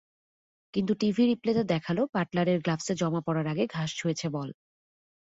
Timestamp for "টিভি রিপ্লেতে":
0.93-1.63